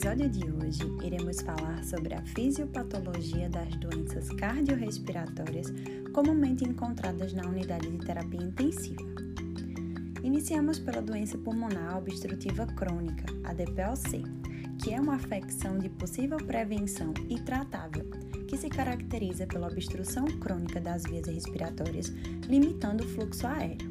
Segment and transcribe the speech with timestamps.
[0.00, 5.66] episódio de hoje, iremos falar sobre a fisiopatologia das doenças cardiorrespiratórias
[6.14, 9.04] comumente encontradas na unidade de terapia intensiva.
[10.22, 14.24] Iniciamos pela doença pulmonar obstrutiva crônica, a DPOC,
[14.82, 18.08] que é uma afecção de possível prevenção e tratável,
[18.48, 22.08] que se caracteriza pela obstrução crônica das vias respiratórias,
[22.48, 23.89] limitando o fluxo aéreo.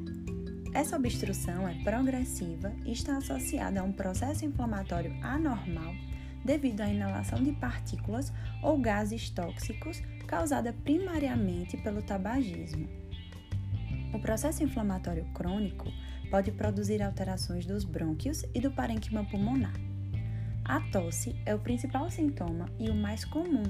[0.79, 5.93] Essa obstrução é progressiva e está associada a um processo inflamatório anormal
[6.45, 8.31] devido à inalação de partículas
[8.63, 12.87] ou gases tóxicos causada primariamente pelo tabagismo.
[14.13, 15.91] O processo inflamatório crônico
[16.31, 19.75] pode produzir alterações dos brônquios e do parênquima pulmonar.
[20.63, 23.63] A tosse é o principal sintoma e o mais comum,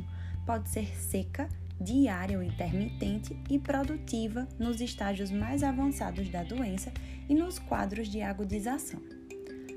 [0.45, 6.91] pode ser seca diária ou intermitente e produtiva nos estágios mais avançados da doença
[7.27, 9.01] e nos quadros de agudização.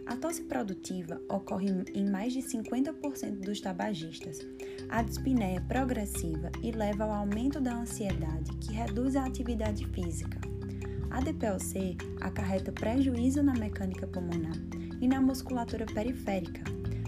[0.05, 4.41] A tosse produtiva ocorre em mais de 50% dos tabagistas.
[4.89, 10.41] A dispneia é progressiva e leva ao aumento da ansiedade, que reduz a atividade física.
[11.11, 14.57] A DPLC acarreta prejuízo na mecânica pulmonar
[15.01, 16.63] e na musculatura periférica.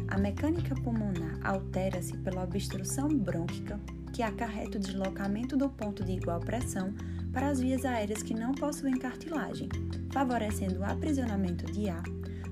[0.08, 3.80] A mecânica pulmonar altera-se pela obstrução brônquica,
[4.14, 6.94] que acarreta o deslocamento do ponto de igual pressão
[7.32, 9.68] para as vias aéreas que não possuem cartilagem,
[10.12, 12.04] favorecendo o aprisionamento de ar,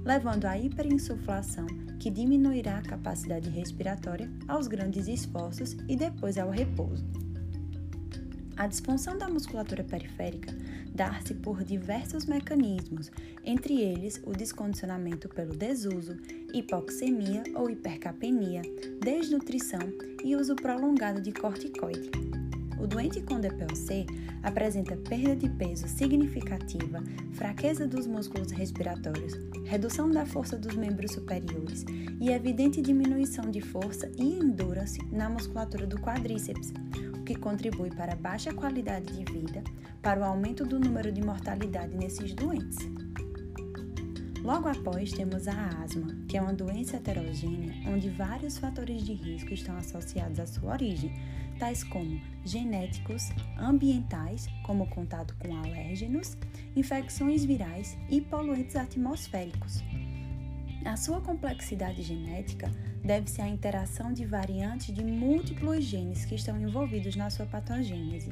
[0.05, 1.67] levando à hiperinsuflação,
[2.01, 7.22] que diminuirá a capacidade respiratória aos grandes esforços e depois ao repouso.
[8.57, 10.55] A disfunção da musculatura periférica
[10.95, 13.11] dá-se por diversos mecanismos,
[13.45, 16.17] entre eles o descondicionamento pelo desuso,
[16.53, 18.63] hipoxemia ou hipercapenia,
[19.01, 19.81] desnutrição
[20.23, 22.11] e uso prolongado de corticoide.
[22.79, 24.07] O doente com DPOC
[24.43, 31.85] apresenta perda de peso significativa, fraqueza dos músculos respiratórios, redução da força dos membros superiores
[32.21, 36.73] e evidente diminuição de força e endurance na musculatura do quadríceps,
[37.23, 39.63] o que contribui para a baixa qualidade de vida,
[40.03, 42.79] para o aumento do número de mortalidade nesses doentes.
[44.43, 49.55] Logo após, temos a asma, que é uma doença heterogênea onde vários fatores de risco
[49.55, 51.15] estão associados à sua origem,
[51.61, 56.37] tais como genéticos, ambientais, como contato com alérgenos,
[56.75, 59.81] infecções virais e poluentes atmosféricos.
[60.85, 62.69] A sua complexidade genética
[63.05, 68.31] deve-se à interação de variantes de múltiplos genes que estão envolvidos na sua patogênese.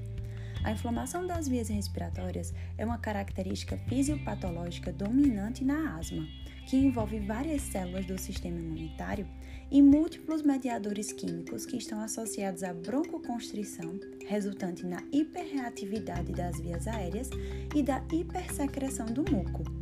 [0.64, 6.26] A inflamação das vias respiratórias é uma característica fisiopatológica dominante na asma,
[6.66, 9.26] que envolve várias células do sistema imunitário
[9.70, 17.30] e múltiplos mediadores químicos que estão associados à broncoconstrição, resultante na hiperreatividade das vias aéreas
[17.74, 19.79] e da hipersecreção do muco.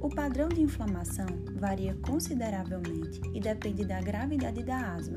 [0.00, 1.26] O padrão de inflamação
[1.56, 5.16] varia consideravelmente e depende da gravidade da asma,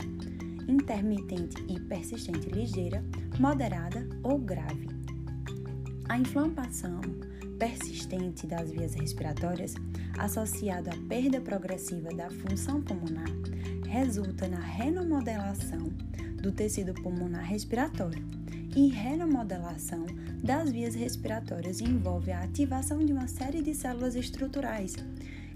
[0.67, 3.03] intermitente e persistente ligeira,
[3.39, 4.87] moderada ou grave.
[6.09, 6.99] A inflamação
[7.59, 9.75] persistente das vias respiratórias,
[10.17, 13.29] associada à perda progressiva da função pulmonar,
[13.87, 15.91] resulta na renomodelação
[16.41, 18.23] do tecido pulmonar respiratório
[18.75, 20.05] e renomodelação
[20.43, 24.95] das vias respiratórias envolve a ativação de uma série de células estruturais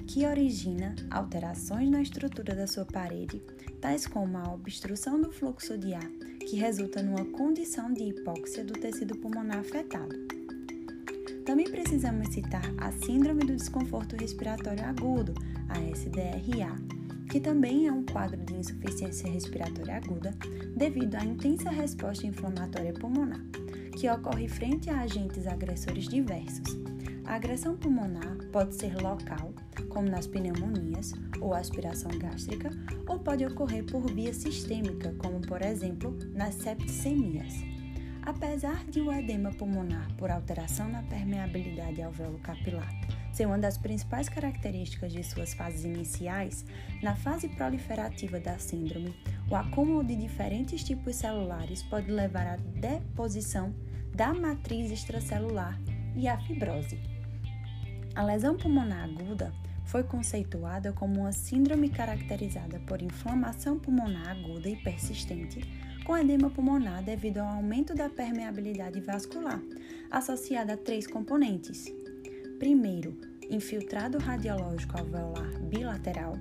[0.08, 3.42] que origina alterações na estrutura da sua parede,
[3.82, 6.08] tais como a obstrução do fluxo de ar,
[6.48, 10.16] que resulta numa condição de hipóxia do tecido pulmonar afetado.
[11.44, 15.34] Também precisamos citar a Síndrome do Desconforto Respiratório Agudo,
[15.70, 16.76] a SDRA,
[17.30, 20.34] que também é um quadro de insuficiência respiratória aguda
[20.76, 23.42] devido à intensa resposta inflamatória pulmonar,
[23.98, 26.76] que ocorre frente a agentes agressores diversos.
[27.26, 29.52] A agressão pulmonar pode ser local,
[29.90, 32.70] como nas pneumonias ou aspiração gástrica,
[33.08, 37.75] ou pode ocorrer por via sistêmica, como por exemplo nas septicemias.
[38.26, 42.90] Apesar de o edema pulmonar por alteração na permeabilidade alvéolo capilar
[43.32, 46.66] ser uma das principais características de suas fases iniciais,
[47.04, 49.14] na fase proliferativa da síndrome,
[49.52, 53.76] o acúmulo de diferentes tipos celulares pode levar à deposição
[54.16, 55.78] da matriz extracelular
[56.16, 56.98] e à fibrose.
[58.16, 64.78] A lesão pulmonar aguda foi conceituada como uma síndrome caracterizada por inflamação pulmonar aguda e
[64.78, 65.60] persistente,
[66.06, 69.60] com edema pulmonar devido ao aumento da permeabilidade vascular,
[70.12, 71.92] associada a três componentes:
[72.60, 73.18] Primeiro,
[73.50, 76.38] infiltrado radiológico alveolar bilateral.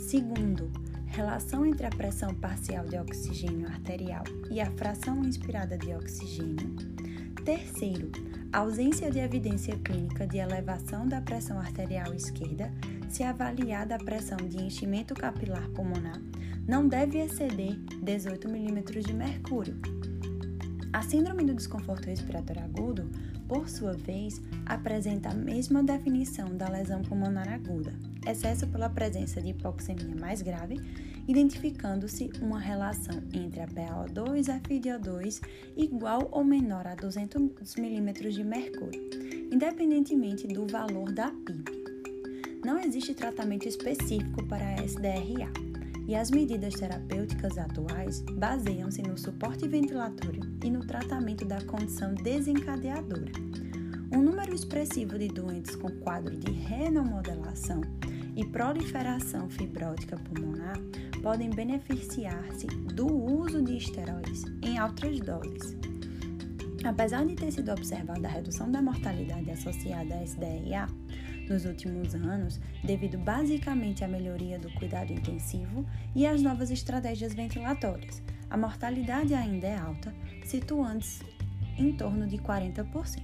[0.00, 0.70] Segundo,
[1.06, 6.76] relação entre a pressão parcial de oxigênio arterial e a fração inspirada de oxigênio.
[7.44, 8.12] Terceiro,
[8.52, 12.72] ausência de evidência clínica de elevação da pressão arterial esquerda
[13.08, 16.20] se avaliada a pressão de enchimento capilar pulmonar
[16.66, 19.76] não deve exceder 18 milímetros de mercúrio.
[20.92, 23.08] A síndrome do desconforto respiratório agudo,
[23.46, 27.92] por sua vez, apresenta a mesma definição da lesão pulmonar aguda,
[28.26, 30.80] excesso pela presença de hipoxemia mais grave,
[31.28, 35.40] identificando-se uma relação entre a PaO2 e a FiDO2
[35.76, 39.00] igual ou menor a 200 milímetros de mercúrio,
[39.52, 41.80] independentemente do valor da PIB.
[42.64, 45.69] Não existe tratamento específico para a SDRA
[46.10, 53.30] e as medidas terapêuticas atuais baseiam-se no suporte ventilatório e no tratamento da condição desencadeadora.
[54.12, 57.80] Um número expressivo de doentes com quadro de renomodelação
[58.34, 60.80] e proliferação fibrótica pulmonar
[61.22, 65.76] podem beneficiar-se do uso de esteroides em altas doses.
[66.82, 70.88] Apesar de ter sido observada a redução da mortalidade associada à SDRA,
[71.50, 78.22] nos últimos anos, devido basicamente à melhoria do cuidado intensivo e às novas estratégias ventilatórias.
[78.48, 80.14] A mortalidade ainda é alta,
[80.44, 81.24] situando-se
[81.76, 83.22] em torno de 40%.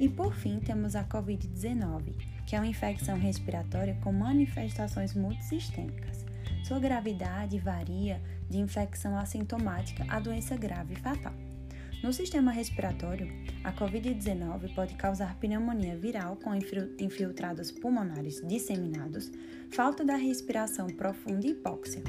[0.00, 2.14] E por fim, temos a Covid-19,
[2.44, 6.24] que é uma infecção respiratória com manifestações multissistêmicas.
[6.64, 11.34] Sua gravidade varia de infecção assintomática a doença grave e fatal.
[12.02, 13.28] No sistema respiratório,
[13.62, 19.30] a Covid-19 pode causar pneumonia viral com infiltrados pulmonares disseminados,
[19.70, 22.02] falta da respiração profunda e hipóxia.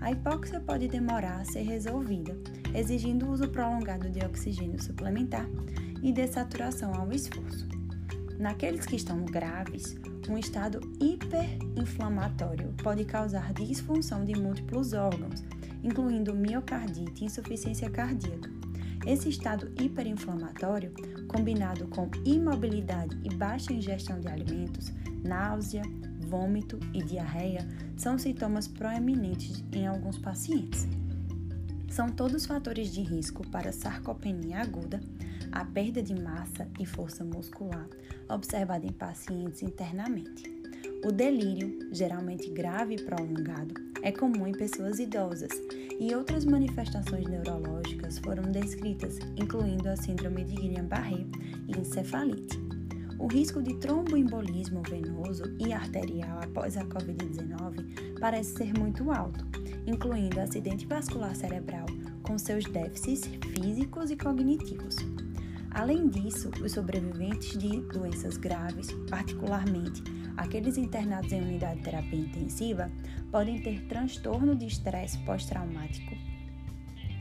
[0.00, 2.38] A hipóxia pode demorar a ser resolvida,
[2.72, 5.48] exigindo o uso prolongado de oxigênio suplementar
[6.00, 7.68] e dessaturação ao esforço.
[8.38, 9.96] Naqueles que estão graves,
[10.28, 15.42] um estado hiperinflamatório pode causar disfunção de múltiplos órgãos,
[15.82, 18.59] incluindo miocardite e insuficiência cardíaca.
[19.06, 20.92] Esse estado hiperinflamatório,
[21.26, 24.92] combinado com imobilidade e baixa ingestão de alimentos,
[25.24, 25.82] náusea,
[26.28, 27.66] vômito e diarreia,
[27.96, 30.86] são sintomas proeminentes em alguns pacientes.
[31.88, 35.00] São todos fatores de risco para sarcopenia aguda,
[35.50, 37.88] a perda de massa e força muscular,
[38.28, 40.59] observada em pacientes internamente.
[41.02, 45.50] O delírio, geralmente grave e prolongado, é comum em pessoas idosas
[45.98, 51.24] e outras manifestações neurológicas foram descritas, incluindo a síndrome de Guillain-Barré
[51.68, 52.60] e encefalite.
[53.18, 59.42] O risco de tromboembolismo venoso e arterial após a COVID-19 parece ser muito alto,
[59.86, 61.86] incluindo acidente vascular cerebral
[62.22, 64.96] com seus déficits físicos e cognitivos.
[65.70, 70.02] Além disso, os sobreviventes de doenças graves, particularmente
[70.40, 72.90] aqueles internados em unidade de terapia intensiva,
[73.30, 76.16] podem ter transtorno de estresse pós-traumático.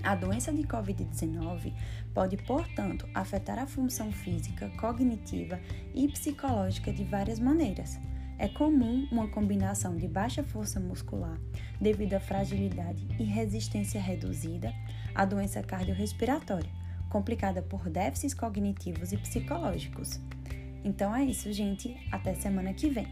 [0.02, 1.74] A doença de Covid-19
[2.14, 5.60] pode, portanto, afetar a função física, cognitiva
[5.94, 8.00] e psicológica de várias maneiras.
[8.38, 11.38] É comum uma combinação de baixa força muscular
[11.82, 14.74] devido à fragilidade e resistência reduzida
[15.14, 16.72] à doença cardiorrespiratória
[17.10, 20.22] complicada por déficits cognitivos e psicológicos.
[20.84, 21.96] Então é isso, gente.
[22.12, 23.08] Até semana que vem.